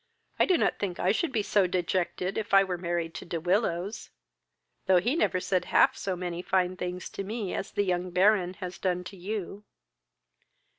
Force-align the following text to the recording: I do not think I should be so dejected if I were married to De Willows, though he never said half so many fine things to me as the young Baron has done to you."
I 0.39 0.45
do 0.47 0.57
not 0.57 0.79
think 0.79 0.99
I 0.99 1.11
should 1.11 1.31
be 1.31 1.43
so 1.43 1.67
dejected 1.67 2.35
if 2.35 2.55
I 2.55 2.63
were 2.63 2.75
married 2.79 3.13
to 3.13 3.23
De 3.25 3.39
Willows, 3.39 4.09
though 4.87 4.97
he 4.99 5.15
never 5.15 5.39
said 5.39 5.65
half 5.65 5.95
so 5.95 6.15
many 6.15 6.41
fine 6.41 6.75
things 6.75 7.07
to 7.11 7.23
me 7.23 7.53
as 7.53 7.71
the 7.73 7.83
young 7.85 8.09
Baron 8.09 8.55
has 8.55 8.79
done 8.79 9.03
to 9.03 9.15
you." 9.15 9.63